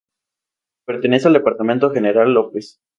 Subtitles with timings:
[0.87, 2.79] Pertenece al departamento General López.